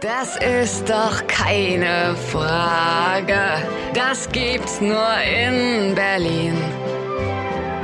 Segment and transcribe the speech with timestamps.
[0.00, 3.66] Das ist doch keine Frage.
[3.94, 6.54] Das gibt's nur in Berlin.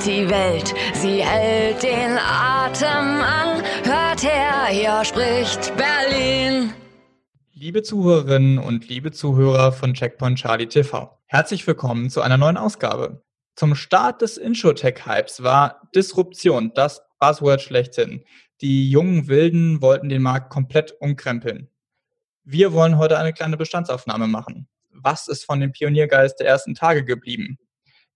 [0.07, 3.65] Die Welt, sie hält den Atem an.
[3.83, 6.73] Hört her, hier spricht Berlin.
[7.53, 13.25] Liebe Zuhörerinnen und liebe Zuhörer von Checkpoint Charlie TV, herzlich willkommen zu einer neuen Ausgabe.
[13.57, 18.23] Zum Start des Insurtech-Hypes war Disruption das Buzzword schlechthin.
[18.61, 21.71] Die jungen Wilden wollten den Markt komplett umkrempeln.
[22.47, 24.69] Wir wollen heute eine kleine Bestandsaufnahme machen.
[24.91, 27.57] Was ist von dem Pioniergeist der ersten Tage geblieben?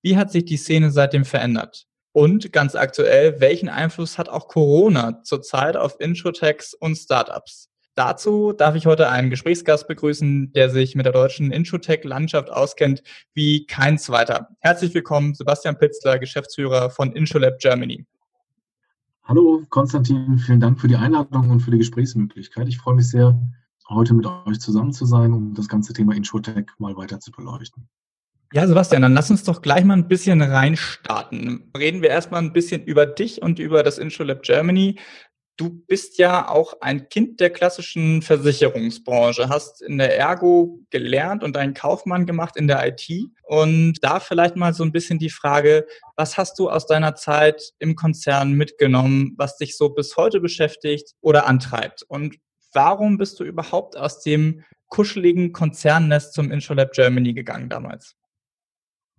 [0.02, 1.86] Wie hat sich die Szene seitdem verändert?
[2.12, 7.70] Und ganz aktuell, welchen Einfluss hat auch Corona zurzeit auf Introtechs und Startups?
[7.94, 13.02] Dazu darf ich heute einen Gesprächsgast begrüßen, der sich mit der deutschen Introtech-Landschaft auskennt
[13.32, 14.50] wie kein zweiter.
[14.60, 18.04] Herzlich willkommen, Sebastian Pitzler, Geschäftsführer von Introlab Germany.
[19.24, 22.68] Hallo Konstantin, vielen Dank für die Einladung und für die Gesprächsmöglichkeit.
[22.68, 23.40] Ich freue mich sehr,
[23.88, 27.88] heute mit euch zusammen zu sein, um das ganze Thema Insurtech mal weiter zu beleuchten.
[28.52, 31.70] Ja, Sebastian, dann lass uns doch gleich mal ein bisschen reinstarten.
[31.76, 34.98] Reden wir erstmal ein bisschen über dich und über das InsurLab Germany.
[35.58, 41.56] Du bist ja auch ein Kind der klassischen Versicherungsbranche, hast in der Ergo gelernt und
[41.56, 43.06] einen Kaufmann gemacht in der IT.
[43.42, 45.84] Und da vielleicht mal so ein bisschen die Frage,
[46.16, 51.12] was hast du aus deiner Zeit im Konzern mitgenommen, was dich so bis heute beschäftigt
[51.20, 52.02] oder antreibt?
[52.08, 52.36] Und
[52.78, 58.14] warum bist du überhaupt aus dem kuscheligen Konzernnest zum InsurLab Germany gegangen damals?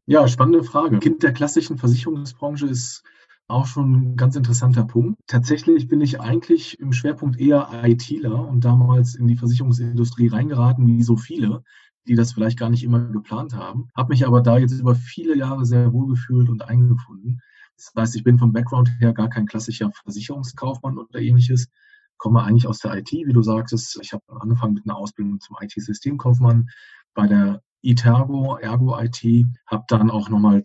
[0.05, 0.97] Ja, spannende Frage.
[0.99, 3.03] Kind der klassischen Versicherungsbranche ist
[3.49, 5.19] auch schon ein ganz interessanter Punkt.
[5.27, 11.03] Tatsächlich bin ich eigentlich im Schwerpunkt eher ITler und damals in die Versicherungsindustrie reingeraten, wie
[11.03, 11.63] so viele,
[12.07, 13.89] die das vielleicht gar nicht immer geplant haben.
[13.93, 17.41] Habe mich aber da jetzt über viele Jahre sehr wohl gefühlt und eingefunden.
[17.75, 21.67] Das heißt, ich bin vom Background her gar kein klassischer Versicherungskaufmann oder ähnliches,
[22.19, 23.97] komme eigentlich aus der IT, wie du sagtest.
[24.03, 26.69] Ich habe angefangen mit einer Ausbildung zum IT-Systemkaufmann
[27.15, 29.23] bei der Itergo, Ergo IT,
[29.65, 30.63] habe dann auch nochmal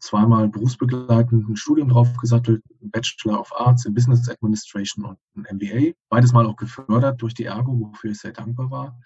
[0.00, 5.92] zweimal berufsbegleitend ein Studium draufgesattelt, Bachelor of Arts in Business Administration und ein MBA.
[6.08, 9.00] Beides mal auch gefördert durch die Ergo, wofür ich sehr dankbar war.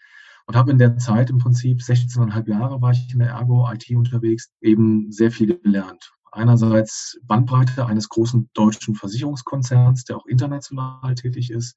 [0.47, 3.89] Und habe in der Zeit im Prinzip 16,5 Jahre war ich in der Ergo IT
[3.91, 6.13] unterwegs, eben sehr viel gelernt.
[6.33, 11.77] Einerseits Bandbreite eines großen deutschen Versicherungskonzerns, der auch international tätig ist,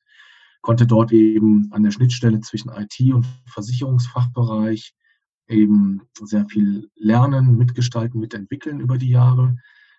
[0.62, 4.94] konnte dort eben an der Schnittstelle zwischen IT und Versicherungsfachbereich
[5.48, 9.58] eben sehr viel lernen, mitgestalten, mitentwickeln über die Jahre.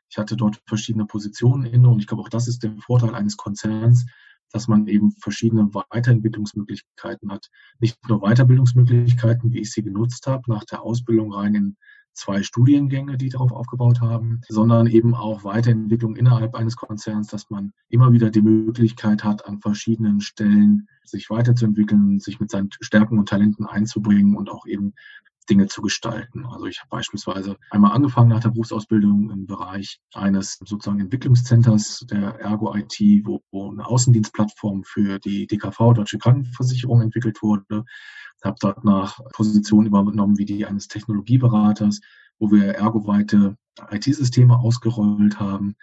[0.08, 3.36] Ich hatte dort verschiedene Positionen inne und ich glaube, auch das ist der Vorteil eines
[3.36, 4.06] Konzerns,
[4.50, 7.50] dass man eben verschiedene Weiterentwicklungsmöglichkeiten hat.
[7.80, 11.76] Nicht nur Weiterbildungsmöglichkeiten, wie ich sie genutzt habe, nach der Ausbildung rein in
[12.14, 17.72] zwei Studiengänge, die darauf aufgebaut haben, sondern eben auch Weiterentwicklung innerhalb eines Konzerns, dass man
[17.88, 23.28] immer wieder die Möglichkeit hat, an verschiedenen Stellen sich weiterzuentwickeln, sich mit seinen Stärken und
[23.28, 24.94] Talenten einzubringen und auch eben
[25.50, 26.46] Dinge zu gestalten.
[26.46, 32.40] Also ich habe beispielsweise einmal angefangen nach der Berufsausbildung im Bereich eines sozusagen Entwicklungszenters der
[32.40, 37.84] Ergo IT, wo, wo eine Außendienstplattform für die DKV, Deutsche Krankenversicherung, entwickelt wurde.
[38.42, 42.00] Habe dort nach Positionen übernommen wie die eines Technologieberaters,
[42.38, 43.56] wo wir ergoweite
[43.90, 45.76] IT-Systeme ausgerollt haben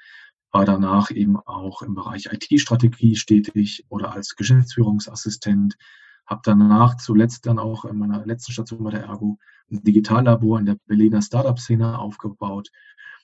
[0.52, 5.78] war danach eben auch im Bereich IT-Strategie stetig oder als Geschäftsführungsassistent
[6.26, 9.38] habe danach zuletzt dann auch in meiner letzten Station bei der Ergo
[9.72, 12.72] ein Digitallabor in der Berliner Startup-Szene aufgebaut.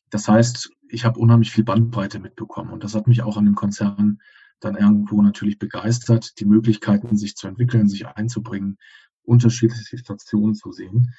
[0.09, 3.55] Das heißt, ich habe unheimlich viel Bandbreite mitbekommen und das hat mich auch an dem
[3.55, 4.19] Konzern
[4.59, 8.77] dann irgendwo natürlich begeistert, die Möglichkeiten, sich zu entwickeln, sich einzubringen,
[9.23, 11.13] unterschiedliche Stationen zu sehen.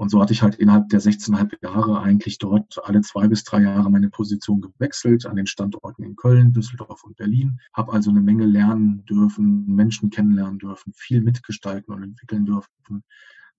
[0.00, 3.60] Und so hatte ich halt innerhalb der 16,5 Jahre eigentlich dort alle zwei bis drei
[3.60, 7.60] Jahre meine Position gewechselt an den Standorten in Köln, Düsseldorf und Berlin.
[7.74, 13.04] Habe also eine Menge lernen dürfen, Menschen kennenlernen dürfen, viel mitgestalten und entwickeln dürfen,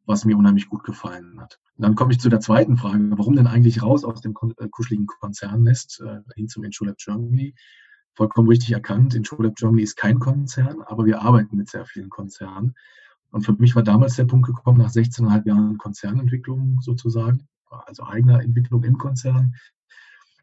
[0.07, 1.59] was mir unheimlich gut gefallen hat.
[1.77, 4.67] Und dann komme ich zu der zweiten Frage, warum denn eigentlich raus aus dem äh,
[4.67, 7.53] kuscheligen Konzernnest äh, hin zum InsurLab Germany?
[8.15, 12.73] Vollkommen richtig erkannt, InsurLab Germany ist kein Konzern, aber wir arbeiten mit sehr vielen Konzernen.
[13.31, 18.41] Und für mich war damals der Punkt gekommen, nach 16,5 Jahren Konzernentwicklung sozusagen, also eigener
[18.41, 19.55] Entwicklung im Konzern,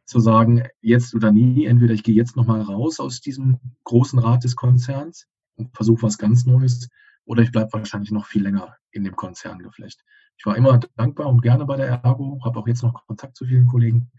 [0.07, 4.43] zu sagen, jetzt oder nie, entweder ich gehe jetzt nochmal raus aus diesem großen Rat
[4.43, 5.27] des Konzerns
[5.57, 6.89] und versuche was ganz Neues,
[7.27, 10.03] oder ich bleibe wahrscheinlich noch viel länger in dem Konzerngeflecht.
[10.39, 13.45] Ich war immer dankbar und gerne bei der Ergo, habe auch jetzt noch Kontakt zu
[13.45, 14.11] vielen Kollegen.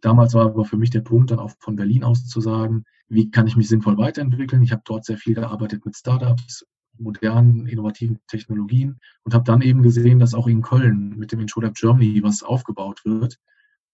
[0.00, 3.30] Damals war aber für mich der Punkt, dann auch von Berlin aus zu sagen, wie
[3.30, 4.62] kann ich mich sinnvoll weiterentwickeln?
[4.62, 6.64] Ich habe dort sehr viel gearbeitet mit Startups,
[6.98, 11.74] modernen, innovativen Technologien und habe dann eben gesehen, dass auch in Köln mit dem InsurLab
[11.74, 13.38] Germany was aufgebaut wird,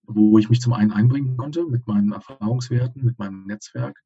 [0.04, 4.02] wo ich mich zum einen einbringen konnte mit meinen Erfahrungswerten, mit meinem Netzwerk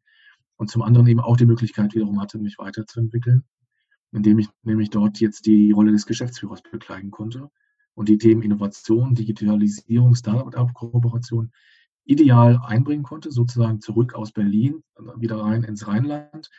[0.56, 3.44] und zum anderen eben auch die Möglichkeit wiederum hatte, mich weiterzuentwickeln.
[4.14, 7.50] indem ich nämlich dort jetzt die Rolle des Geschäftsführers bekleiden konnte
[7.94, 11.50] und die Themen Innovation, Digitalisierung, Startup-Kooperation
[12.04, 14.84] ideal einbringen konnte, sozusagen zurück aus Berlin,
[15.16, 16.50] wieder rein ins Rheinland,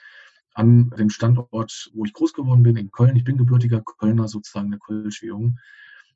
[0.55, 3.15] an dem Standort, wo ich groß geworden bin, in Köln.
[3.15, 5.59] Ich bin gebürtiger Kölner, sozusagen eine Kölsche Jung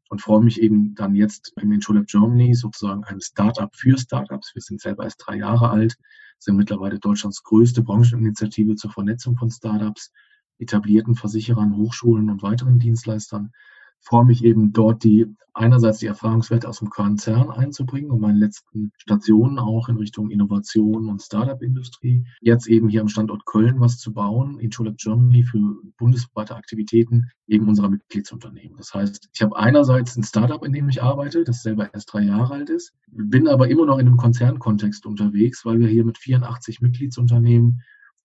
[0.10, 4.56] und freue mich eben dann jetzt im InsurLab Germany, sozusagen einem Startup für Startups.
[4.56, 5.98] Wir sind selber erst drei Jahre alt,
[6.40, 10.12] sind mittlerweile Deutschlands größte Brancheninitiative zur Vernetzung von Startups,
[10.58, 13.52] etablierten Versicherern, Hochschulen und weiteren Dienstleistern
[14.02, 18.92] freue mich eben dort die einerseits die Erfahrungswerte aus dem Konzern einzubringen, um meine letzten
[18.98, 22.26] Stationen auch in Richtung Innovation und Startup-Industrie.
[22.42, 25.60] Jetzt eben hier am Standort Köln was zu bauen, in Schulab Germany für
[25.98, 28.78] bundesweite Aktivitäten eben unserer Mitgliedsunternehmen.
[28.78, 32.22] Das heißt, ich habe einerseits ein Startup, in dem ich arbeite, das selber erst drei
[32.22, 36.18] Jahre alt ist, bin aber immer noch in einem Konzernkontext unterwegs, weil wir hier mit
[36.18, 37.82] 84 Mitgliedsunternehmen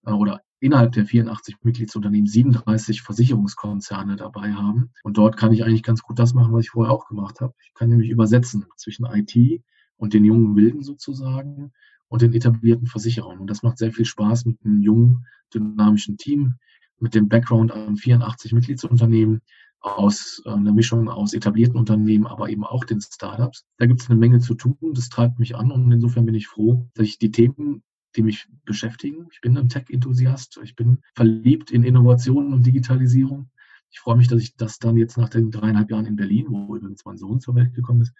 [0.07, 4.91] oder innerhalb der 84 Mitgliedsunternehmen 37 Versicherungskonzerne dabei haben.
[5.03, 7.55] Und dort kann ich eigentlich ganz gut das machen, was ich vorher auch gemacht habe.
[7.67, 9.63] Ich kann nämlich übersetzen zwischen IT
[9.97, 11.73] und den jungen Wilden sozusagen
[12.09, 13.39] und den etablierten Versicherern.
[13.41, 16.55] Und das macht sehr viel Spaß mit einem jungen, dynamischen Team,
[16.99, 19.43] mit dem Background an 84 Mitgliedsunternehmen,
[19.81, 23.67] aus äh, einer Mischung aus etablierten Unternehmen, aber eben auch den Startups.
[23.77, 26.47] Da gibt es eine Menge zu tun, das treibt mich an und insofern bin ich
[26.47, 27.83] froh, dass ich die Themen
[28.17, 29.29] die mich beschäftigen.
[29.33, 30.61] Ich bin ein Tech-Enthusiast.
[30.63, 33.51] Ich bin verliebt in Innovation und Digitalisierung.
[33.91, 36.77] Ich freue mich, dass ich das dann jetzt nach den dreieinhalb Jahren in Berlin, wo
[36.77, 38.13] übrigens mein Sohn zur Welt gekommen ist,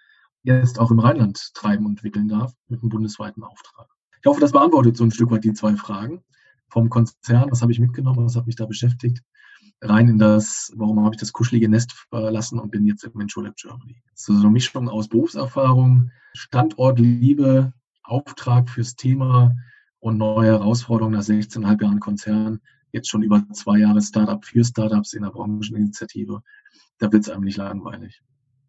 [0.43, 3.89] jetzt auch im Rheinland treiben und entwickeln darf mit einem bundesweiten Auftrag.
[4.21, 6.23] Ich hoffe, das beantwortet so ein Stück weit die zwei Fragen.
[6.69, 9.23] Vom Konzern, was habe ich mitgenommen, was hat mich da beschäftigt,
[9.81, 13.45] rein in das, warum habe ich das kuschelige Nest verlassen und bin jetzt im Mentor
[13.45, 14.03] Lab Germany.
[14.15, 19.55] So eine Mischung aus Berufserfahrung, Standortliebe, Auftrag fürs Thema,
[20.05, 22.61] und neue Herausforderungen nach 16,5 Jahren Konzern,
[22.93, 26.43] jetzt schon über zwei Jahre Startup für Startups in der Brancheninitiative.
[26.99, 28.21] Da wird es einem nicht langweilig.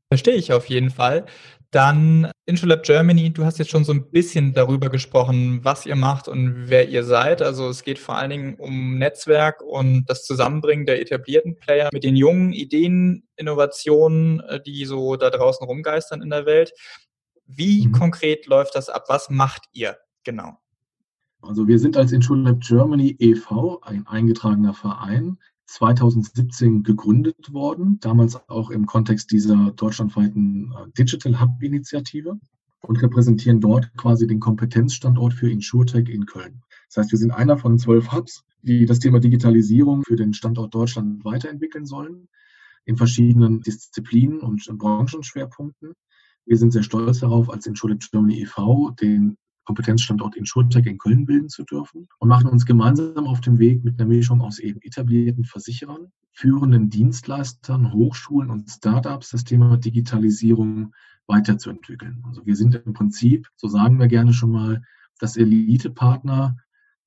[0.07, 1.25] Verstehe ich auf jeden Fall.
[1.71, 6.29] Dann Introlab Germany, du hast jetzt schon so ein bisschen darüber gesprochen, was ihr macht
[6.29, 7.41] und wer ihr seid.
[7.41, 12.05] Also es geht vor allen Dingen um Netzwerk und das Zusammenbringen der etablierten Player mit
[12.05, 16.71] den jungen Ideen, Innovationen, äh, die so da draußen rumgeistern in der Welt.
[17.45, 17.91] Wie mhm.
[17.91, 19.03] konkret läuft das ab?
[19.09, 20.59] Was macht ihr genau?
[21.47, 25.37] Also wir sind als InsurLab Germany e.V., ein eingetragener Verein,
[25.67, 32.39] 2017 gegründet worden, damals auch im Kontext dieser deutschlandweiten äh, Digital Hub-Initiative
[32.81, 36.61] und repräsentieren dort quasi den Kompetenzstandort für InsurTech in Köln.
[36.87, 40.73] Das heißt, wir sind einer von zwölf Hubs, die das Thema Digitalisierung für den Standort
[40.73, 42.27] Deutschland weiterentwickeln sollen,
[42.85, 45.93] in verschiedenen Disziplinen und Branchenschwerpunkten.
[46.45, 48.91] Wir sind sehr stolz darauf, als InsurLab Germany e.V.
[48.91, 53.83] den Kompetenzstandort InsurTech in Köln bilden zu dürfen und machen uns gemeinsam auf den Weg
[53.83, 60.93] mit einer Mischung aus eben etablierten Versicherern, führenden Dienstleistern, Hochschulen und Startups das Thema Digitalisierung
[61.27, 62.23] weiterzuentwickeln.
[62.27, 64.83] Also wir sind im Prinzip, so sagen wir gerne schon mal,
[65.19, 66.57] das Elite-Partner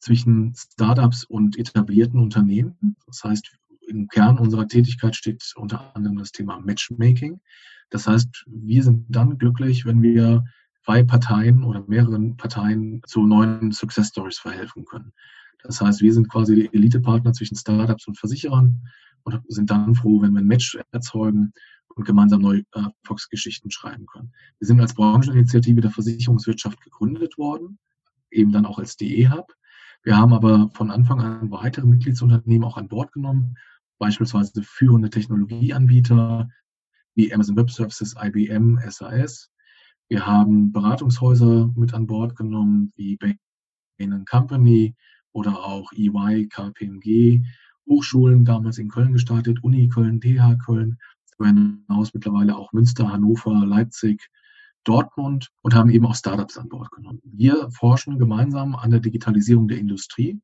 [0.00, 2.96] zwischen Startups und etablierten Unternehmen.
[3.06, 3.56] Das heißt,
[3.88, 7.40] im Kern unserer Tätigkeit steht unter anderem das Thema Matchmaking.
[7.90, 10.44] Das heißt, wir sind dann glücklich, wenn wir
[10.88, 15.12] zwei Parteien oder mehreren Parteien zu neuen Success Stories verhelfen können.
[15.62, 18.88] Das heißt, wir sind quasi die Elite-Partner zwischen Startups und Versicherern
[19.24, 21.52] und sind dann froh, wenn wir ein Match erzeugen
[21.94, 24.32] und gemeinsam neue äh, Fox-Geschichten schreiben können.
[24.60, 27.78] Wir sind als Brancheninitiative der Versicherungswirtschaft gegründet worden,
[28.30, 29.52] eben dann auch als DE-Hub.
[30.04, 33.58] Wir haben aber von Anfang an weitere Mitgliedsunternehmen auch an Bord genommen,
[33.98, 36.48] beispielsweise führende Technologieanbieter
[37.14, 39.50] wie Amazon Web Services, IBM, SAS,
[40.08, 44.94] wir haben Beratungshäuser mit an Bord genommen, wie Bain Company
[45.32, 47.44] oder auch EY, KPMG,
[47.86, 50.98] Hochschulen damals in Köln gestartet, Uni Köln, TH Köln,
[51.38, 54.28] hinaus mittlerweile auch Münster, Hannover, Leipzig,
[54.84, 57.20] Dortmund und haben eben auch Startups an Bord genommen.
[57.24, 60.40] Wir forschen gemeinsam an der Digitalisierung der Industrie,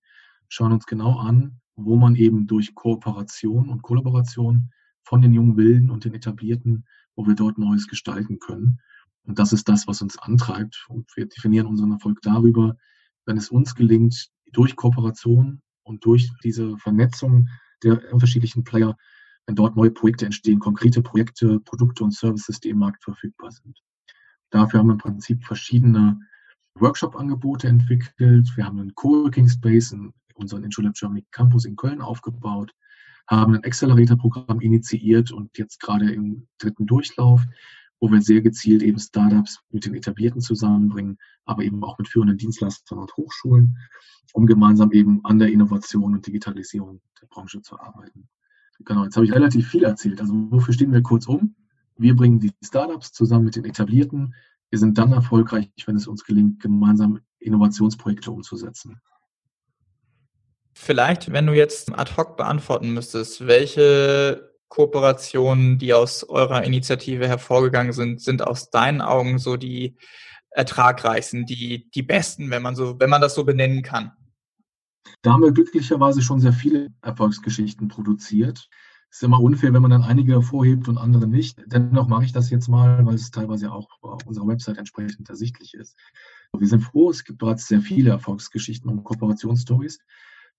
[0.49, 4.71] schauen uns genau an, wo man eben durch Kooperation und Kollaboration
[5.03, 6.85] von den jungen Wilden und den Etablierten,
[7.17, 8.79] wo wir dort Neues gestalten können.
[9.25, 10.87] Und das ist das, was uns antreibt.
[10.89, 12.77] Und wir definieren unseren Erfolg darüber,
[13.27, 17.49] wenn es uns gelingt, durch Kooperation und durch diese Vernetzung
[17.83, 18.97] der unterschiedlichen Player,
[19.47, 23.79] wenn dort neue Projekte entstehen, konkrete Projekte, Produkte und Services, die im Markt verfügbar sind.
[24.51, 26.19] Dafür haben wir im Prinzip verschiedene
[26.79, 28.51] Workshop-Angebote entwickelt.
[28.57, 32.73] Wir haben einen Coworking Space in unseren InsurLab Germany Campus in Köln aufgebaut,
[33.29, 37.43] haben ein Accelerator-Programm initiiert und jetzt gerade im dritten Durchlauf
[38.05, 42.37] wo wir sehr gezielt eben Startups mit den Etablierten zusammenbringen, aber eben auch mit führenden
[42.37, 43.79] Dienstleistern und Hochschulen,
[44.35, 48.29] um gemeinsam eben an der Innovation und Digitalisierung der Branche zu arbeiten.
[48.81, 50.21] Genau, jetzt habe ich relativ viel erzählt.
[50.21, 51.57] Also wofür stehen wir kurz um?
[51.97, 54.35] Wir bringen die Startups zusammen mit den etablierten.
[54.69, 59.01] Wir sind dann erfolgreich, wenn es uns gelingt, gemeinsam Innovationsprojekte umzusetzen.
[60.75, 67.93] Vielleicht, wenn du jetzt ad hoc beantworten müsstest, welche Kooperationen, die aus eurer Initiative hervorgegangen
[67.93, 69.97] sind, sind aus deinen Augen so die
[70.51, 74.13] ertragreichsten, die, die besten, wenn man so, wenn man das so benennen kann?
[75.23, 78.69] Da haben wir glücklicherweise schon sehr viele Erfolgsgeschichten produziert.
[79.11, 81.63] Es ist immer unfair, wenn man dann einige hervorhebt und andere nicht.
[81.67, 85.75] Dennoch mache ich das jetzt mal, weil es teilweise auch auf unserer Website entsprechend ersichtlich
[85.75, 85.97] ist.
[86.57, 90.01] Wir sind froh, es gibt bereits sehr viele Erfolgsgeschichten und Kooperationsstories.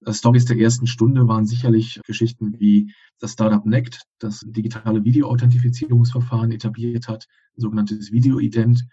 [0.05, 6.51] Äh, Stories der ersten Stunde waren sicherlich Geschichten wie das Startup Nect, das digitale Video-Authentifizierungsverfahren
[6.51, 8.85] etabliert hat, ein sogenanntes Video-Ident.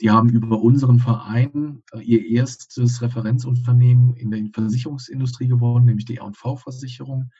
[0.00, 6.16] Die haben über unseren Verein äh, ihr erstes Referenzunternehmen in der Versicherungsindustrie gewonnen, nämlich die
[6.16, 7.30] R&V-Versicherung.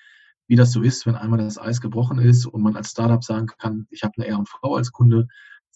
[0.48, 3.48] Wie das so ist, wenn einmal das Eis gebrochen ist und man als Startup sagen
[3.58, 5.26] kann, ich habe eine R&V als Kunde,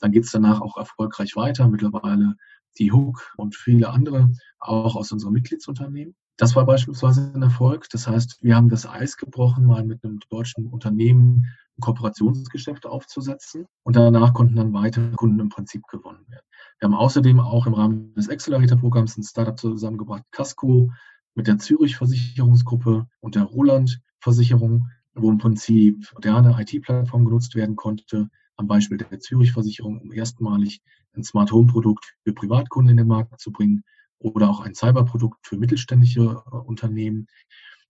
[0.00, 1.68] dann geht es danach auch erfolgreich weiter.
[1.68, 2.36] Mittlerweile
[2.78, 6.14] die Hook und viele andere, auch aus unserem Mitgliedsunternehmen.
[6.36, 7.88] Das war beispielsweise ein Erfolg.
[7.90, 11.44] Das heißt, wir haben das Eis gebrochen, mal mit einem deutschen Unternehmen
[11.76, 13.66] ein Kooperationsgeschäft aufzusetzen.
[13.82, 16.46] Und danach konnten dann weitere Kunden im Prinzip gewonnen werden.
[16.78, 20.90] Wir haben außerdem auch im Rahmen des Accelerator-Programms ein Startup zusammengebracht, Casco,
[21.34, 27.76] mit der Zürich Versicherungsgruppe und der Roland Versicherung, wo im Prinzip moderne IT-Plattform genutzt werden
[27.76, 30.82] konnte, am Beispiel der Zürich Versicherung, um erstmalig
[31.16, 33.82] ein Smart Home Produkt für Privatkunden in den Markt zu bringen
[34.18, 37.26] oder auch ein Cyberprodukt für mittelständische äh, Unternehmen.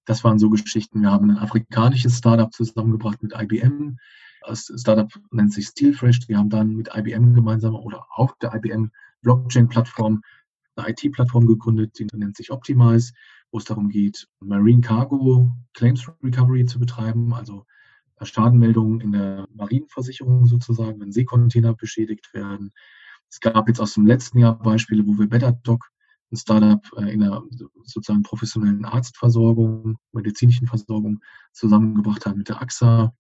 [0.06, 1.02] Das waren so Geschichten.
[1.02, 3.98] Wir haben ein afrikanisches Startup zusammengebracht mit IBM.
[4.46, 6.28] Das Startup nennt sich Steelfresh.
[6.28, 8.90] Wir haben dann mit IBM gemeinsam oder auf der IBM
[9.22, 10.22] Blockchain-Plattform
[10.76, 13.12] eine IT-Plattform gegründet, die nennt sich Optimize,
[13.50, 17.66] wo es darum geht, Marine Cargo Claims Recovery zu betreiben, also
[18.26, 22.72] Schadenmeldungen in der Marienversicherung sozusagen, wenn Seekontainer beschädigt werden.
[23.28, 25.90] Es gab jetzt aus dem letzten Jahr Beispiele, wo wir BetterDoc
[26.32, 27.42] ein Startup äh, in der
[27.84, 31.20] sozusagen professionellen Arztversorgung, medizinischen Versorgung
[31.52, 33.14] zusammengebracht haben mit der AXA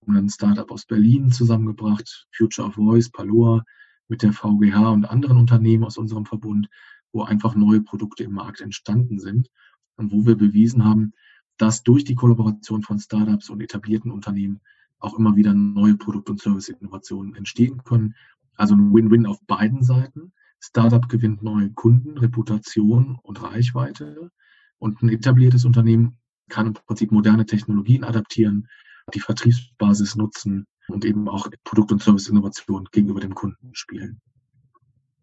[0.00, 3.64] und ein Startup aus Berlin zusammengebracht, Future of Voice, Paloa,
[4.08, 6.68] mit der VGH und anderen Unternehmen aus unserem Verbund,
[7.12, 9.48] wo einfach neue Produkte im Markt entstanden sind
[9.96, 11.12] und wo wir bewiesen haben,
[11.58, 14.60] dass durch die Kollaboration von Startups und etablierten Unternehmen
[14.98, 18.14] auch immer wieder neue Produkt- und Service-Innovationen entstehen können.
[18.56, 20.32] Also ein Win-Win auf beiden Seiten.
[20.58, 24.30] Startup gewinnt neue Kunden, Reputation und Reichweite.
[24.78, 28.68] Und ein etabliertes Unternehmen kann im Prinzip moderne Technologien adaptieren,
[29.14, 34.20] die Vertriebsbasis nutzen und eben auch Produkt- und Serviceinnovation gegenüber dem Kunden spielen.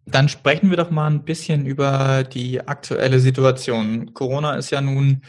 [0.05, 4.13] Dann sprechen wir doch mal ein bisschen über die aktuelle Situation.
[4.13, 5.21] Corona ist ja nun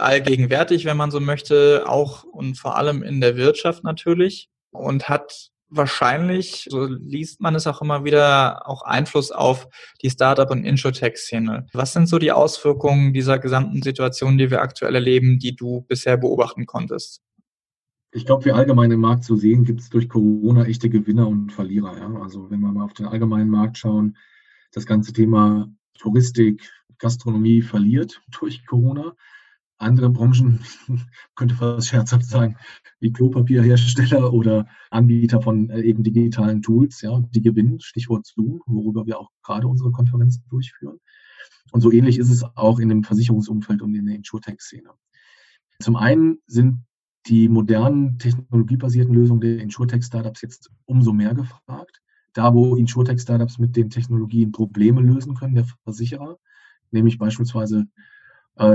[0.00, 5.50] allgegenwärtig, wenn man so möchte, auch und vor allem in der Wirtschaft natürlich und hat
[5.70, 9.68] wahrscheinlich, so liest man es auch immer wieder, auch Einfluss auf
[10.02, 11.66] die Startup- und Insurtech-Szene.
[11.72, 16.16] Was sind so die Auswirkungen dieser gesamten Situation, die wir aktuell erleben, die du bisher
[16.16, 17.22] beobachten konntest?
[18.12, 21.96] Ich glaube, für allgemeine Markt zu sehen, gibt es durch Corona echte Gewinner und Verlierer.
[21.96, 22.12] Ja?
[22.20, 24.16] Also wenn wir mal auf den allgemeinen Markt schauen,
[24.72, 29.14] das ganze Thema Touristik, Gastronomie verliert durch Corona
[29.80, 30.60] andere Branchen,
[31.34, 32.56] könnte fast scherzhaft sagen,
[33.00, 39.06] wie Klopapierhersteller oder Anbieter von äh, eben digitalen Tools, ja, die gewinnen, Stichwort Zoom, worüber
[39.06, 41.00] wir auch gerade unsere Konferenzen durchführen.
[41.72, 44.90] Und so ähnlich ist es auch in dem Versicherungsumfeld und in der Insurtech-Szene.
[45.80, 46.84] Zum einen sind
[47.26, 52.00] die modernen technologiebasierten Lösungen der Insurtech-Startups jetzt umso mehr gefragt.
[52.32, 56.38] Da, wo Insurtech-Startups mit den Technologien Probleme lösen können, der Versicherer,
[56.90, 57.86] nämlich beispielsweise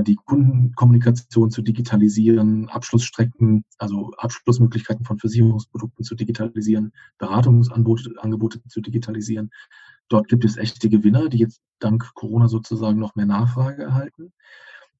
[0.03, 9.51] die Kundenkommunikation zu digitalisieren, Abschlussstrecken, also Abschlussmöglichkeiten von Versicherungsprodukten zu digitalisieren, Beratungsangebote zu digitalisieren.
[10.07, 14.33] Dort gibt es echte Gewinner, die jetzt dank Corona sozusagen noch mehr Nachfrage erhalten.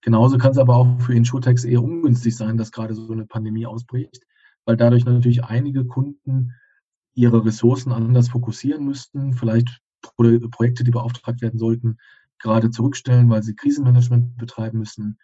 [0.01, 3.65] Genauso kann es aber auch für Insurtechs eher ungünstig sein, dass gerade so eine Pandemie
[3.65, 4.21] ausbricht,
[4.65, 6.51] weil dadurch natürlich einige Kunden
[7.15, 11.97] ihre Ressourcen anders fokussieren müssten, vielleicht Projekte, die beauftragt werden sollten,
[12.39, 15.17] gerade zurückstellen, weil sie Krisenmanagement betreiben müssen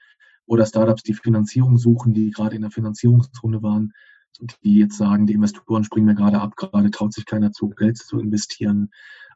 [0.45, 3.93] oder Startups, die Finanzierung suchen, die gerade in der Finanzierungsrunde waren,
[4.63, 7.97] die jetzt sagen, die Investoren springen mir gerade ab, gerade traut sich keiner zu, Geld
[7.97, 8.89] zu investieren.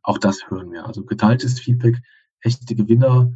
[0.03, 0.85] Auch das hören wir.
[0.85, 2.01] Also geteiltes Feedback,
[2.41, 3.31] echte Gewinner,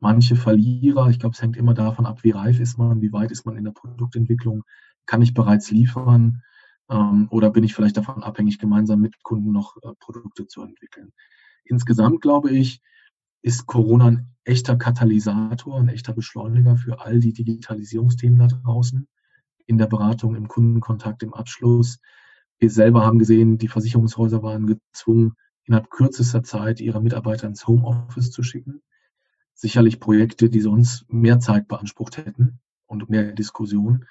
[0.00, 1.08] manche Verlierer.
[1.08, 3.56] Ich glaube, es hängt immer davon ab, wie reif ist man, wie weit ist man
[3.56, 4.64] in der Produktentwicklung,
[5.06, 6.42] kann ich bereits liefern
[6.90, 11.12] ähm, oder bin ich vielleicht davon abhängig, gemeinsam mit Kunden noch äh, Produkte zu entwickeln.
[11.64, 12.80] Insgesamt glaube ich,
[13.46, 19.06] ist Corona ein echter Katalysator, ein echter Beschleuniger für all die Digitalisierungsthemen da draußen.
[19.66, 21.98] in der Beratung, im Kundenkontakt, im Abschluss.
[22.58, 25.34] Wir selber haben gesehen, die Versicherungshäuser waren gezwungen,
[25.64, 28.80] innerhalb kürzester Zeit ihre Mitarbeiter ins Homeoffice zu schicken.
[29.54, 34.06] Sicherlich Projekte, die sonst mehr Zeit beansprucht hätten und mehr Diskussion.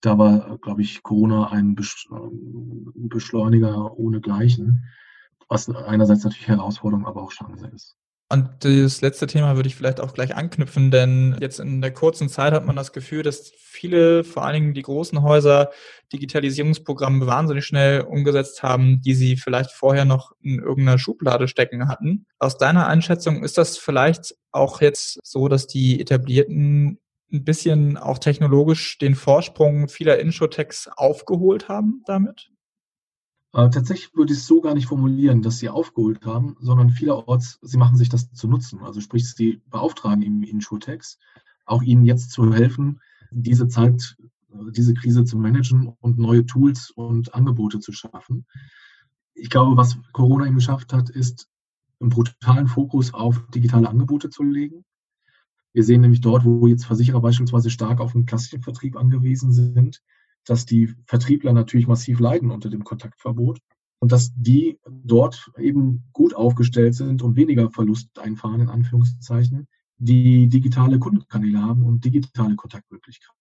[0.00, 4.84] Da war, glaube ich, Corona ein Beschleuniger ohnegleichen,
[5.48, 7.96] was einerseits natürlich Herausforderung, aber auch Chance ist.
[8.32, 12.28] Und das letzte Thema würde ich vielleicht auch gleich anknüpfen, denn jetzt in der kurzen
[12.28, 15.70] Zeit hat man das Gefühl, dass viele, vor allen Dingen die großen Häuser,
[16.12, 22.26] Digitalisierungsprogramme wahnsinnig schnell umgesetzt haben, die sie vielleicht vorher noch in irgendeiner Schublade stecken hatten.
[22.38, 27.00] Aus deiner Einschätzung ist das vielleicht auch jetzt so, dass die etablierten
[27.32, 32.50] ein bisschen auch technologisch den Vorsprung vieler Inshotechs aufgeholt haben damit?
[33.52, 37.58] Äh, tatsächlich würde ich es so gar nicht formulieren, dass sie aufgeholt haben, sondern vielerorts,
[37.62, 38.80] sie machen sich das zu nutzen.
[38.80, 41.18] Also sprich, sie beauftragen im Insurtex,
[41.66, 44.16] auch ihnen jetzt zu helfen, diese Zeit,
[44.52, 48.46] äh, diese Krise zu managen und neue Tools und Angebote zu schaffen.
[49.34, 51.48] Ich glaube, was Corona eben geschafft hat, ist,
[52.00, 54.84] einen brutalen Fokus auf digitale Angebote zu legen.
[55.72, 60.02] Wir sehen nämlich dort, wo jetzt Versicherer beispielsweise stark auf den klassischen Vertrieb angewiesen sind,
[60.46, 63.60] dass die Vertriebler natürlich massiv leiden unter dem Kontaktverbot
[64.00, 69.68] und dass die dort eben gut aufgestellt sind und weniger Verlust einfahren, in Anführungszeichen,
[69.98, 73.34] die digitale Kundenkanäle haben und digitale Kontaktmöglichkeiten.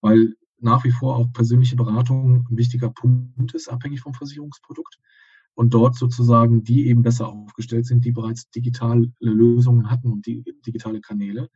[0.00, 4.98] Weil nach wie vor auch persönliche Beratung ein wichtiger Punkt ist, abhängig vom Versicherungsprodukt.
[5.54, 10.44] Und dort sozusagen die eben besser aufgestellt sind, die bereits digitale Lösungen hatten und die
[10.64, 11.50] digitale Kanäle,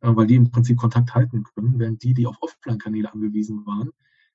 [0.00, 3.90] weil die im Prinzip Kontakt halten können, während die, die auf Offline-Kanäle angewiesen waren,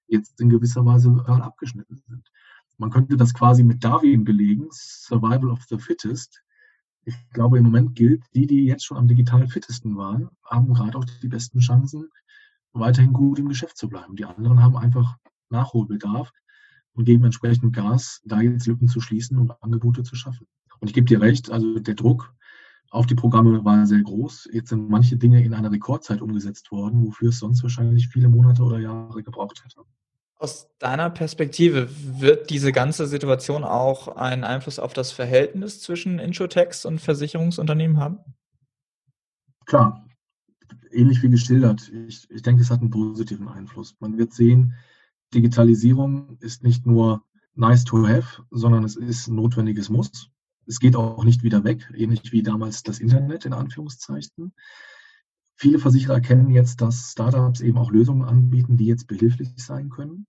[0.08, 2.32] jetzt in gewisser Weise abgeschnitten sind.
[2.78, 6.44] Man könnte das quasi mit Darwin belegen, Survival of the Fittest.
[7.06, 10.98] Ich glaube, im Moment gilt, die, die jetzt schon am digital fittesten waren, haben gerade
[10.98, 12.10] auch die besten Chancen,
[12.74, 14.16] weiterhin gut im Geschäft zu bleiben.
[14.16, 15.18] Die anderen haben einfach
[15.50, 16.32] Nachholbedarf
[16.94, 20.48] und geben entsprechend Gas, da jetzt Lücken zu schließen und Angebote zu schaffen.
[20.80, 22.34] Und ich gebe dir recht, also der Druck
[22.90, 24.50] auf die Programme war sehr groß.
[24.52, 28.64] Jetzt sind manche Dinge in einer Rekordzeit umgesetzt worden, wofür es sonst wahrscheinlich viele Monate
[28.64, 29.82] oder Jahre gebraucht hätte.
[30.38, 36.86] Aus deiner Perspektive wird diese ganze Situation auch einen Einfluss auf das Verhältnis zwischen Insurtechs
[36.86, 38.20] und Versicherungsunternehmen haben?
[39.66, 40.06] Klar,
[40.92, 41.90] ähnlich wie geschildert.
[42.08, 43.96] Ich, ich denke, es hat einen positiven Einfluss.
[44.00, 44.74] Man wird sehen,
[45.34, 47.24] Digitalisierung ist nicht nur
[47.56, 50.30] nice to have, sondern es ist ein notwendiges Muss.
[50.68, 54.54] Es geht auch nicht wieder weg, ähnlich wie damals das Internet in Anführungszeichen.
[55.56, 60.28] Viele Versicherer erkennen jetzt, dass Startups eben auch Lösungen anbieten, die jetzt behilflich sein können.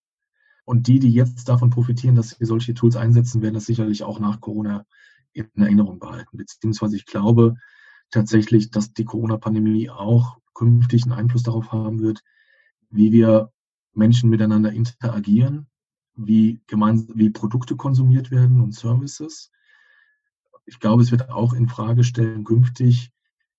[0.65, 4.21] Und die, die jetzt davon profitieren, dass sie solche Tools einsetzen, werden das sicherlich auch
[4.21, 4.85] nach Corona
[5.33, 6.37] in Erinnerung behalten.
[6.37, 7.55] Beziehungsweise ich glaube
[8.11, 12.23] tatsächlich, dass die Corona-Pandemie auch künftig einen Einfluss darauf haben wird,
[12.91, 13.53] wie wir
[13.93, 15.69] Menschen miteinander interagieren,
[16.15, 19.51] wie, gemeinsam, wie Produkte konsumiert werden und Services
[20.67, 23.11] ich glaube, es wird auch in Frage stellen, künftig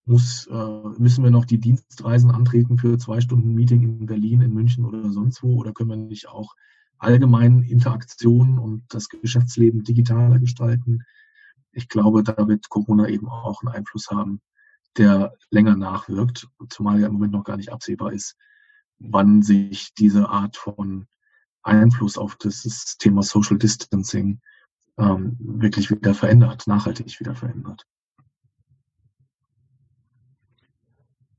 [0.06, 4.54] muss, äh, müssen wir noch die Dienstreisen antreten für zwei Stunden Meeting in Berlin, in
[4.54, 5.58] München oder sonst wo?
[5.58, 6.56] Oder können wir nicht auch
[6.98, 11.04] allgemein Interaktionen und das Geschäftsleben digitaler gestalten?
[11.72, 14.42] Ich glaube, da wird Corona eben auch einen Einfluss haben,
[14.98, 18.36] der länger nachwirkt, zumal ja im Moment noch gar nicht absehbar ist,
[19.00, 21.08] wann sich diese Art von
[21.62, 24.40] Einfluss auf das Thema Social Distancing
[24.98, 27.86] ähm, wirklich wieder verändert, nachhaltig wieder verändert.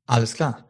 [0.07, 0.65] Alles klar.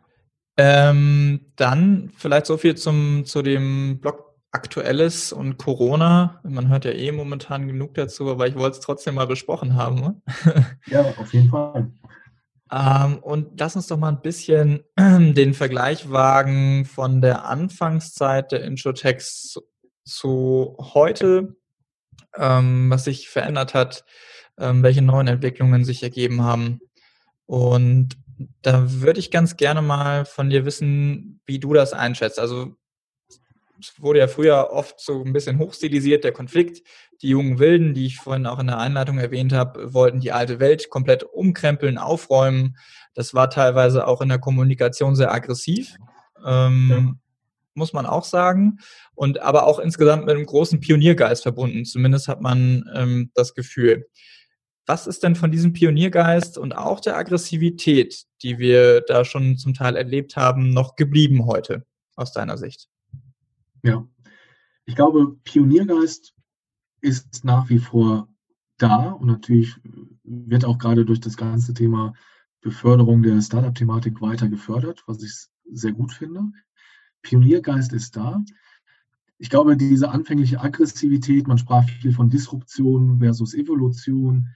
[0.56, 6.40] Ähm, dann vielleicht so viel zum, zu dem Blog Aktuelles und Corona.
[6.42, 10.22] Man hört ja eh momentan genug dazu, aber ich wollte es trotzdem mal besprochen haben.
[10.86, 11.92] Ja, auf jeden Fall.
[12.72, 18.64] Ähm, und lass uns doch mal ein bisschen den Vergleich wagen von der Anfangszeit der
[18.64, 19.60] Introtext
[20.04, 21.56] zu heute
[22.36, 24.04] ähm, was sich verändert hat,
[24.58, 26.80] ähm, welche neuen Entwicklungen sich ergeben haben.
[27.46, 28.16] Und
[28.62, 32.38] da würde ich ganz gerne mal von dir wissen, wie du das einschätzt.
[32.38, 32.76] Also
[33.80, 36.82] es wurde ja früher oft so ein bisschen hochstilisiert, der Konflikt.
[37.22, 40.60] Die jungen Wilden, die ich vorhin auch in der Einleitung erwähnt habe, wollten die alte
[40.60, 42.76] Welt komplett umkrempeln, aufräumen.
[43.14, 45.96] Das war teilweise auch in der Kommunikation sehr aggressiv.
[46.44, 47.18] Ähm,
[47.78, 48.78] muss man auch sagen.
[49.14, 51.84] Und aber auch insgesamt mit einem großen Pioniergeist verbunden.
[51.84, 54.06] Zumindest hat man ähm, das Gefühl.
[54.86, 59.74] Was ist denn von diesem Pioniergeist und auch der Aggressivität, die wir da schon zum
[59.74, 61.84] Teil erlebt haben, noch geblieben heute
[62.16, 62.88] aus deiner Sicht?
[63.82, 64.06] Ja,
[64.86, 66.34] ich glaube, Pioniergeist
[67.02, 68.28] ist nach wie vor
[68.78, 69.74] da und natürlich
[70.22, 72.14] wird auch gerade durch das ganze Thema
[72.60, 75.32] Beförderung der Startup-Thematik weiter gefördert, was ich
[75.70, 76.50] sehr gut finde.
[77.22, 78.42] Pioniergeist ist da.
[79.38, 84.48] Ich glaube, diese anfängliche Aggressivität, man sprach viel von Disruption versus Evolution,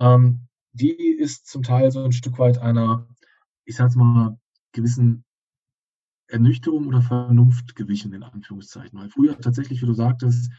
[0.00, 3.06] ähm, die ist zum Teil so ein Stück weit einer,
[3.64, 4.38] ich sag's mal,
[4.72, 5.24] gewissen
[6.28, 8.98] Ernüchterung oder Vernunft gewichen, in Anführungszeichen.
[8.98, 10.50] Weil früher tatsächlich, wie du sagtest,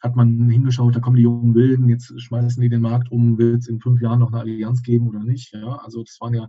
[0.00, 3.62] hat man hingeschaut, da kommen die jungen Wilden, jetzt schmeißen die den Markt um, wird
[3.62, 5.52] es in fünf Jahren noch eine Allianz geben oder nicht?
[5.52, 6.48] Ja, also das waren ja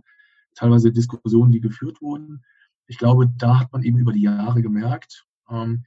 [0.54, 2.44] teilweise Diskussionen, die geführt wurden.
[2.90, 5.84] Ich glaube, da hat man eben über die Jahre gemerkt, ähm,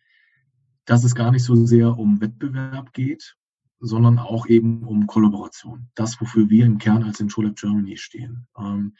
[0.86, 3.36] dass es gar nicht so sehr um Wettbewerb geht,
[3.82, 5.90] sondern auch eben um Kollaboration.
[5.96, 8.48] Das, wofür wir im Kern als Intro Germany stehen.
[8.58, 8.96] Ähm,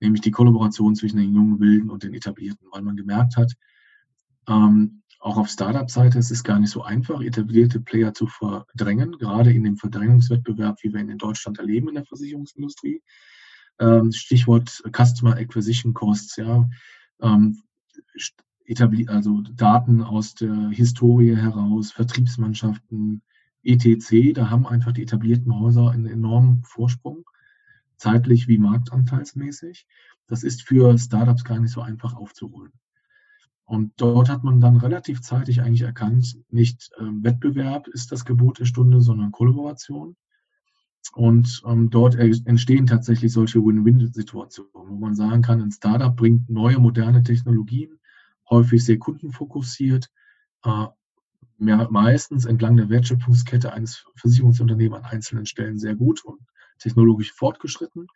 [0.00, 3.54] nämlich die Kollaboration zwischen den jungen Wilden und den Etablierten, weil man gemerkt hat,
[4.48, 9.50] ähm, auch auf Startup-Seite ist es gar nicht so einfach, etablierte Player zu verdrängen, gerade
[9.50, 13.02] in dem Verdrängungswettbewerb, wie wir ihn in Deutschland erleben in der Versicherungsindustrie.
[13.80, 16.68] Ähm, Stichwort Customer Acquisition Costs, ja.
[17.20, 17.62] Ähm,
[19.06, 23.22] also Daten aus der Historie heraus, Vertriebsmannschaften,
[23.62, 24.32] etc.
[24.34, 27.24] Da haben einfach die etablierten Häuser einen enormen Vorsprung
[27.96, 29.86] zeitlich wie marktanteilsmäßig.
[30.26, 32.72] Das ist für Startups gar nicht so einfach aufzuholen.
[33.64, 38.60] Und dort hat man dann relativ zeitig eigentlich erkannt, nicht äh, Wettbewerb ist das Gebot
[38.60, 40.16] der Stunde, sondern Kollaboration.
[41.14, 46.78] Und ähm, dort entstehen tatsächlich solche Win-Win-Situationen, wo man sagen kann, ein Startup bringt neue,
[46.78, 47.98] moderne Technologien,
[48.48, 50.10] häufig sehr kundenfokussiert,
[50.64, 50.86] äh,
[51.58, 56.40] meistens entlang der Wertschöpfungskette eines Versicherungsunternehmens an einzelnen Stellen sehr gut und
[56.78, 58.06] technologisch fortgeschritten.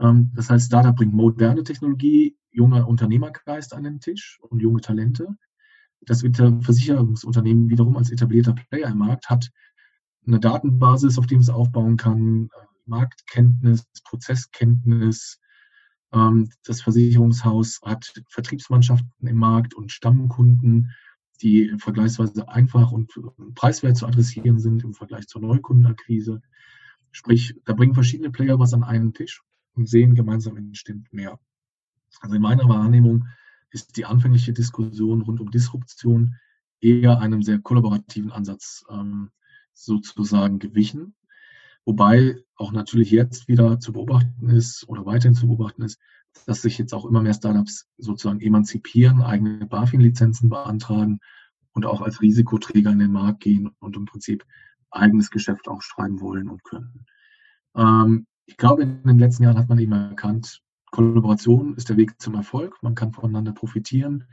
[0.00, 5.28] Ähm, das heißt, Startup bringt moderne Technologie, junger Unternehmergeist an den Tisch und junge Talente.
[6.00, 9.50] Das Versicherungsunternehmen wiederum als etablierter Player im Markt hat
[10.28, 15.40] eine Datenbasis, auf dem es aufbauen kann, äh, Marktkenntnis, Prozesskenntnis.
[16.12, 20.92] Ähm, das Versicherungshaus hat Vertriebsmannschaften im Markt und Stammkunden,
[21.42, 23.12] die vergleichsweise einfach und
[23.54, 26.42] preiswert zu adressieren sind im Vergleich zur Neukundenakquise.
[27.12, 29.42] Sprich, da bringen verschiedene Player was an einen Tisch
[29.74, 31.38] und sehen, gemeinsam entsteht mehr.
[32.20, 33.26] Also in meiner Wahrnehmung
[33.70, 36.34] ist die anfängliche Diskussion rund um Disruption
[36.80, 39.30] eher einem sehr kollaborativen Ansatz ähm,
[39.84, 41.14] sozusagen gewichen.
[41.84, 45.98] Wobei auch natürlich jetzt wieder zu beobachten ist oder weiterhin zu beobachten ist,
[46.46, 51.20] dass sich jetzt auch immer mehr Startups sozusagen emanzipieren, eigene BaFin-Lizenzen beantragen
[51.72, 54.44] und auch als Risikoträger in den Markt gehen und im Prinzip
[54.90, 57.06] eigenes Geschäft auch schreiben wollen und können.
[57.74, 60.60] Ähm, ich glaube, in den letzten Jahren hat man eben erkannt,
[60.90, 62.82] Kollaboration ist der Weg zum Erfolg.
[62.82, 64.24] Man kann voneinander profitieren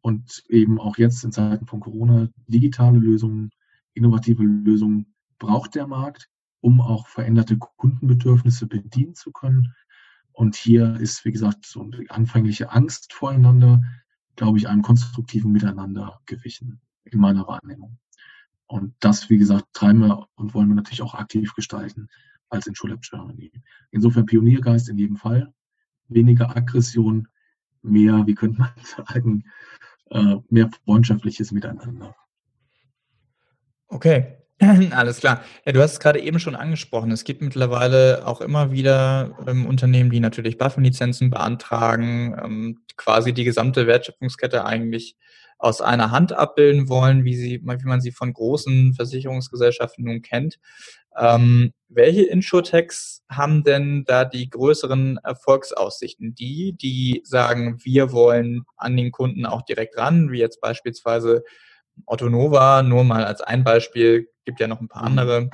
[0.00, 3.50] und eben auch jetzt in Zeiten von Corona digitale Lösungen,
[4.00, 6.28] innovative Lösungen braucht der Markt,
[6.60, 9.74] um auch veränderte Kundenbedürfnisse bedienen zu können.
[10.32, 13.82] Und hier ist, wie gesagt, so eine anfängliche Angst voreinander,
[14.36, 17.98] glaube ich, einem konstruktiven Miteinander gewichen, in meiner Wahrnehmung.
[18.66, 22.08] Und das, wie gesagt, treiben wir und wollen wir natürlich auch aktiv gestalten
[22.48, 23.52] als in Schulab Germany.
[23.90, 25.52] Insofern Pioniergeist in jedem Fall,
[26.08, 27.28] weniger Aggression,
[27.82, 29.44] mehr, wie könnte man sagen,
[30.10, 32.14] äh, mehr freundschaftliches Miteinander.
[33.92, 34.36] Okay,
[34.92, 35.42] alles klar.
[35.66, 37.10] Ja, du hast es gerade eben schon angesprochen.
[37.10, 43.42] Es gibt mittlerweile auch immer wieder ähm, Unternehmen, die natürlich Waffenlizenzen beantragen, ähm, quasi die
[43.44, 45.16] gesamte Wertschöpfungskette eigentlich
[45.58, 50.58] aus einer Hand abbilden wollen, wie, sie, wie man sie von großen Versicherungsgesellschaften nun kennt.
[51.18, 56.34] Ähm, welche Insurtechs haben denn da die größeren Erfolgsaussichten?
[56.36, 61.42] Die, die sagen, wir wollen an den Kunden auch direkt ran, wie jetzt beispielsweise
[62.06, 65.08] Otto Nova, nur mal als ein Beispiel, gibt ja noch ein paar mhm.
[65.08, 65.50] andere.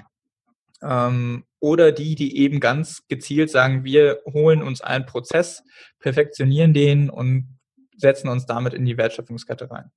[0.83, 5.65] Ähm, oder die, die eben ganz gezielt sagen, wir holen uns einen Prozess,
[5.99, 7.59] perfektionieren den und
[7.97, 9.91] setzen uns damit in die Wertschöpfungskette rein?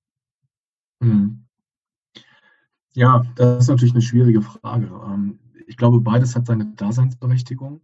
[1.02, 1.46] Hm.
[2.94, 4.88] Ja, das ist natürlich eine schwierige Frage.
[4.88, 7.82] Ähm, ich glaube, beides hat seine Daseinsberechtigung.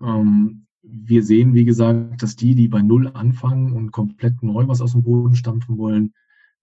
[0.00, 4.80] Ähm, wir sehen, wie gesagt, dass die, die bei Null anfangen und komplett neu was
[4.80, 6.14] aus dem Boden stampfen wollen,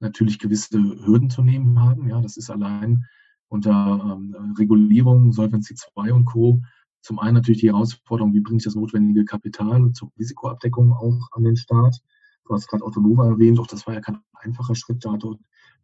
[0.04, 2.08] natürlich gewisse Hürden zu nehmen haben.
[2.08, 3.06] Ja, das ist allein
[3.48, 6.62] unter ähm, Regulierung, Solvency 2 und Co.
[7.02, 11.44] Zum einen natürlich die Herausforderung, wie bringe ich das notwendige Kapital zur Risikoabdeckung auch an
[11.44, 12.00] den Start.
[12.46, 15.39] Du hast gerade Autonova erwähnt, auch das war ja kein einfacher Schritt, da dort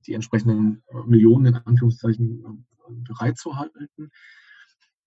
[0.08, 4.12] die entsprechenden äh, Millionen in Anführungszeichen äh, bereitzuhalten.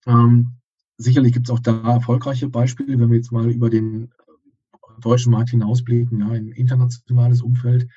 [0.05, 0.53] Ähm,
[0.97, 5.31] sicherlich gibt es auch da erfolgreiche Beispiele, wenn wir jetzt mal über den äh, deutschen
[5.31, 7.87] Markt hinausblicken, ja, ein internationales Umfeld.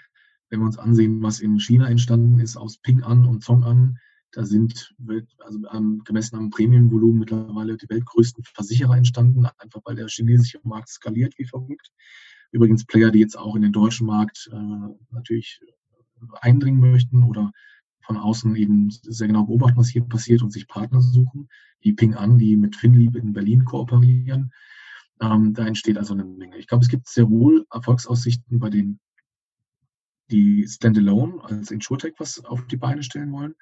[0.49, 3.99] Wenn wir uns ansehen, was in China entstanden ist aus Ping An und Zong An,
[4.33, 4.95] da sind
[5.39, 5.61] also
[6.05, 11.47] gemessen am Prämienvolumen mittlerweile die weltgrößten Versicherer entstanden, einfach weil der chinesische Markt skaliert wie
[11.47, 11.91] verrückt.
[12.53, 14.57] Übrigens Player, die jetzt auch in den deutschen Markt äh,
[15.11, 15.61] natürlich
[16.41, 17.53] eindringen möchten oder
[18.03, 21.49] von außen eben sehr genau beobachten, was hier passiert und sich Partner suchen,
[21.81, 24.53] wie Ping An, die mit Finlieb in Berlin kooperieren.
[25.21, 26.57] Ähm, da entsteht also eine Menge.
[26.59, 29.01] Ich glaube, es gibt sehr wohl Erfolgsaussichten bei denen,
[30.31, 33.55] die Standalone als Insurtech was auf die Beine stellen wollen.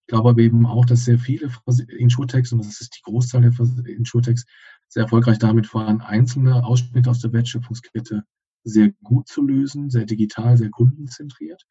[0.00, 1.50] Ich glaube aber eben auch, dass sehr viele
[1.96, 3.52] Insurtechs, und das ist die Großzahl der
[3.86, 4.44] Insurtechs,
[4.88, 8.24] sehr erfolgreich damit waren, einzelne Ausschnitte aus der Wertschöpfungskette
[8.64, 11.64] sehr gut zu lösen, sehr digital, sehr kundenzentriert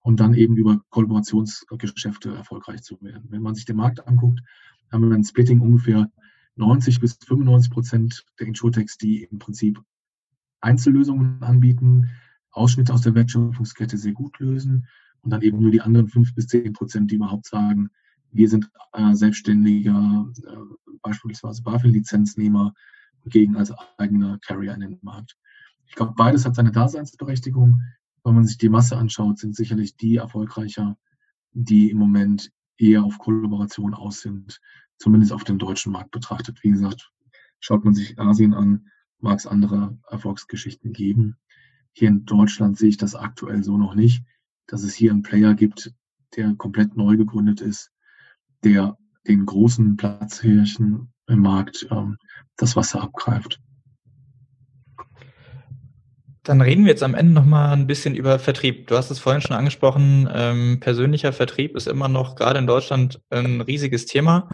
[0.00, 3.26] und dann eben über Kollaborationsgeschäfte erfolgreich zu werden.
[3.30, 4.40] Wenn man sich den Markt anguckt,
[4.90, 6.10] haben wir ein Splitting ungefähr
[6.56, 9.80] 90 bis 95 Prozent der Insurtechs, die im Prinzip
[10.60, 12.10] Einzellösungen anbieten,
[12.54, 14.86] Ausschnitte aus der Wertschöpfungskette sehr gut lösen
[15.22, 17.90] und dann eben nur die anderen 5 bis 10 Prozent, die überhaupt sagen,
[18.30, 22.74] wir sind äh, selbstständiger, äh, beispielsweise BaFin-Lizenznehmer
[23.26, 25.36] gegen als eigener Carrier in den Markt.
[25.86, 27.80] Ich glaube, beides hat seine Daseinsberechtigung.
[28.24, 30.96] Wenn man sich die Masse anschaut, sind sicherlich die erfolgreicher,
[31.52, 34.60] die im Moment eher auf Kollaboration aus sind,
[34.98, 36.62] zumindest auf dem deutschen Markt betrachtet.
[36.62, 37.12] Wie gesagt,
[37.60, 38.88] schaut man sich Asien an,
[39.20, 41.36] mag es andere Erfolgsgeschichten geben.
[41.94, 44.24] Hier in Deutschland sehe ich das aktuell so noch nicht,
[44.66, 45.92] dass es hier einen Player gibt,
[46.36, 47.90] der komplett neu gegründet ist,
[48.64, 52.18] der den großen Platzhirchen im Markt ähm,
[52.56, 53.60] das Wasser abgreift.
[56.42, 58.88] Dann reden wir jetzt am Ende noch mal ein bisschen über Vertrieb.
[58.88, 60.28] Du hast es vorhin schon angesprochen.
[60.30, 64.50] Ähm, persönlicher Vertrieb ist immer noch gerade in Deutschland ein riesiges Thema.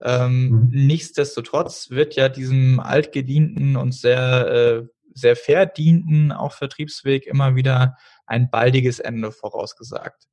[0.00, 0.68] Ähm, mhm.
[0.70, 7.96] Nichtsdestotrotz wird ja diesem altgedienten und sehr äh, sehr verdienten auch Vertriebsweg immer wieder
[8.26, 10.28] ein baldiges Ende vorausgesagt.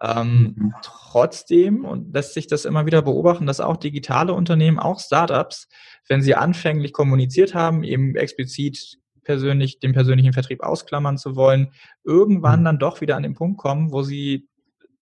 [0.00, 0.74] Ähm, mhm.
[0.82, 5.68] Trotzdem und lässt sich das immer wieder beobachten, dass auch digitale Unternehmen, auch Startups,
[6.08, 11.72] wenn sie anfänglich kommuniziert haben, eben explizit persönlich, den persönlichen Vertrieb ausklammern zu wollen,
[12.04, 12.64] irgendwann mhm.
[12.64, 14.48] dann doch wieder an den Punkt kommen, wo sie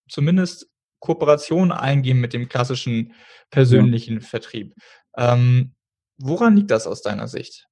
[0.09, 3.15] zumindest Kooperation eingehen mit dem klassischen
[3.51, 4.21] persönlichen ja.
[4.21, 4.75] Vertrieb.
[5.17, 5.75] Ähm,
[6.17, 7.68] woran liegt das aus deiner Sicht?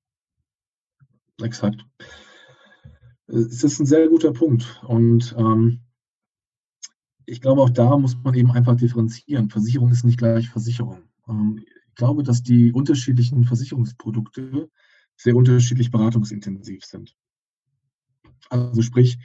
[1.42, 1.84] Exakt.
[3.26, 4.82] Es ist ein sehr guter Punkt.
[4.86, 5.80] Und ähm,
[7.26, 9.50] ich glaube, auch da muss man eben einfach differenzieren.
[9.50, 11.02] Versicherung ist nicht gleich Versicherung.
[11.28, 14.70] Ähm, ich glaube, dass die unterschiedlichen Versicherungsprodukte
[15.16, 17.16] sehr unterschiedlich beratungsintensiv sind.
[18.48, 19.18] Also sprich,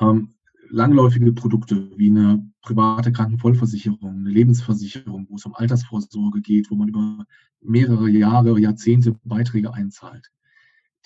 [0.00, 0.34] ähm,
[0.70, 6.88] langläufige Produkte wie eine private Krankenvollversicherung, eine Lebensversicherung, wo es um Altersvorsorge geht, wo man
[6.88, 7.26] über
[7.60, 10.30] mehrere Jahre, Jahrzehnte Beiträge einzahlt.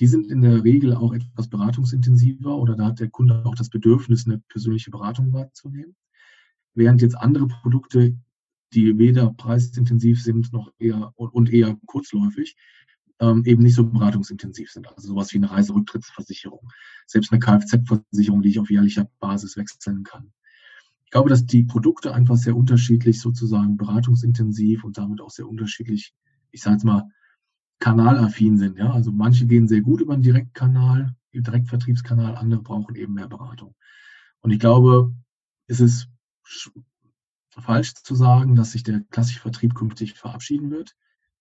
[0.01, 3.71] Die sind in der Regel auch etwas beratungsintensiver oder da hat der Kunde auch das
[3.71, 5.95] Bedürfnis, eine persönliche Beratung wahrzunehmen.
[6.75, 8.19] Während jetzt andere Produkte,
[8.73, 12.57] die weder preisintensiv sind noch eher und eher kurzläufig,
[13.21, 14.89] ähm, eben nicht so beratungsintensiv sind.
[14.89, 16.69] Also sowas wie eine Reiserücktrittsversicherung,
[17.07, 20.33] selbst eine Kfz-Versicherung, die ich auf jährlicher Basis wechseln kann.
[21.05, 26.13] Ich glaube, dass die Produkte einfach sehr unterschiedlich sozusagen beratungsintensiv und damit auch sehr unterschiedlich,
[26.51, 27.09] ich sage jetzt mal,
[27.79, 28.79] kanalaffin sind.
[28.79, 28.93] Ja?
[28.93, 33.75] Also manche gehen sehr gut über den Direktkanal, Direktvertriebskanal, andere brauchen eben mehr Beratung.
[34.41, 35.13] Und ich glaube,
[35.67, 36.09] es ist
[37.51, 40.95] falsch zu sagen, dass sich der klassische Vertrieb künftig verabschieden wird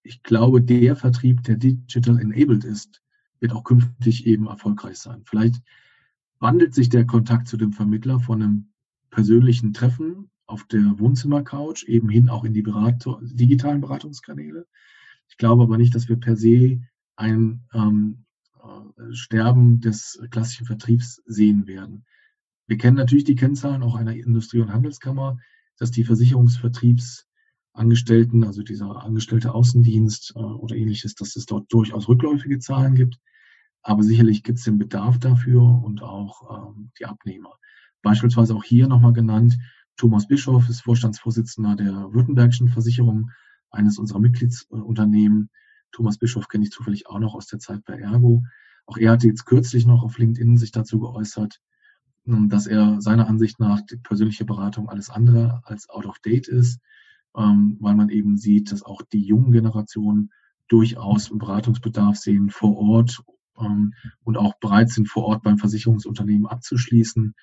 [0.04, 3.02] ich glaube, der Vertrieb, der digital enabled ist,
[3.40, 5.24] wird auch künftig eben erfolgreich sein.
[5.26, 5.62] Vielleicht
[6.40, 8.74] wandelt sich der Kontakt zu dem Vermittler von einem
[9.10, 14.68] persönlichen Treffen auf der Wohnzimmercouch eben hin auch in die Beratung, digitalen Beratungskanäle.
[15.34, 16.80] Ich glaube aber nicht, dass wir per se
[17.16, 18.26] ein ähm,
[18.62, 22.06] äh, Sterben des klassischen Vertriebs sehen werden.
[22.68, 25.40] Wir kennen natürlich die Kennzahlen auch einer Industrie- und Handelskammer,
[25.80, 27.28] dass die Versicherungsvertriebs
[27.74, 33.18] Angestellten, also dieser angestellte Außendienst äh, oder ähnliches, dass es dort durchaus rückläufige Zahlen gibt.
[33.82, 37.58] Aber sicherlich gibt es den Bedarf dafür und auch ähm, die Abnehmer.
[38.04, 39.58] Beispielsweise auch hier nochmal genannt,
[39.98, 43.32] Thomas Bischof ist Vorstandsvorsitzender der Württembergischen Versicherung,
[43.74, 45.50] eines unserer Mitgliedsunternehmen.
[45.92, 48.44] Thomas Bischof kenne ich zufällig auch noch aus der Zeit bei Ergo.
[48.86, 51.60] Auch er hatte jetzt kürzlich noch auf LinkedIn sich dazu geäußert,
[52.26, 56.80] dass er seiner Ansicht nach die persönliche Beratung alles andere als out of date ist
[57.38, 60.32] ähm, weil man eben sieht, dass auch die jungen Generationen
[60.68, 63.24] durchaus einen Beratungsbedarf sehen vor Ort
[63.60, 67.36] ähm, und auch bereit sind, vor Ort beim Versicherungsunternehmen abzuschließen.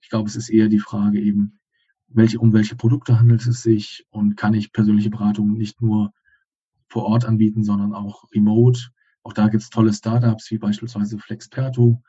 [0.00, 1.58] Ich glaube, es ist eher die Frage eben,
[2.08, 6.12] welche, um welche Produkte handelt es sich und kann ich persönliche Beratung nicht nur
[6.88, 8.80] vor Ort anbieten, sondern auch remote.
[9.22, 12.02] Auch da gibt es tolle Startups wie beispielsweise Flexperto,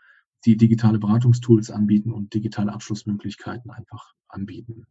[0.45, 4.85] die digitale Beratungstools anbieten und digitale Abschlussmöglichkeiten einfach anbieten.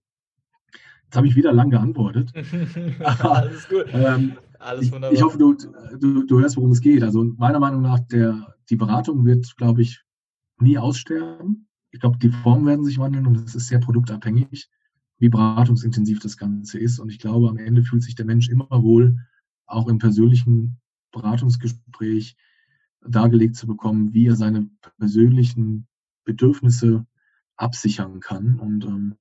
[1.05, 2.33] Jetzt habe ich wieder lang geantwortet.
[3.21, 3.87] Alles gut.
[3.93, 5.13] ähm, Alles wunderbar.
[5.13, 5.55] Ich, ich hoffe, du,
[6.01, 7.05] du, du, hörst, worum es geht.
[7.05, 10.03] Also meiner Meinung nach, der, die Beratung wird, glaube ich,
[10.59, 11.69] nie aussterben.
[11.93, 14.69] Ich glaube, die Formen werden sich wandeln und es ist sehr produktabhängig,
[15.19, 16.99] wie beratungsintensiv das Ganze ist.
[16.99, 19.19] Und ich glaube, am Ende fühlt sich der Mensch immer wohl,
[19.67, 20.79] auch im persönlichen
[21.13, 22.37] Beratungsgespräch
[23.07, 25.87] dargelegt zu bekommen, wie er seine persönlichen
[26.25, 27.07] Bedürfnisse
[27.57, 28.59] absichern kann.
[28.59, 29.15] Und ähm,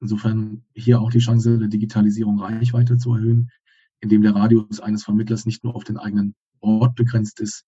[0.00, 3.50] insofern hier auch die Chance der Digitalisierung Reichweite zu erhöhen,
[4.00, 7.64] indem der Radius eines Vermittlers nicht nur auf den eigenen Ort begrenzt ist,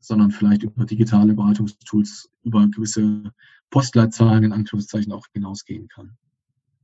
[0.00, 3.32] sondern vielleicht über digitale Beratungstools, über gewisse
[3.70, 6.16] Postleitzahlen in Anführungszeichen auch hinausgehen kann.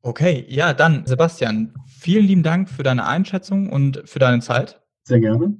[0.07, 4.83] Okay, ja, dann Sebastian, vielen lieben Dank für deine Einschätzung und für deine Zeit.
[5.05, 5.57] Sehr gerne.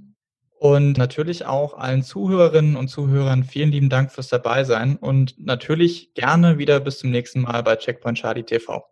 [0.59, 6.59] Und natürlich auch allen Zuhörerinnen und Zuhörern vielen lieben Dank fürs Dabeisein und natürlich gerne
[6.59, 8.85] wieder bis zum nächsten Mal bei Checkpoint Charlie TV.